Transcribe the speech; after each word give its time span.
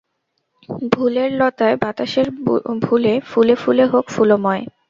ভুলের 0.91 1.29
লতায় 1.39 1.77
বাতাসের 1.81 2.27
ভুলে 2.85 3.13
ফুলে 3.29 3.53
ফুলে 3.55 3.83
হোক 3.91 4.05
ফুলময়! 4.07 4.63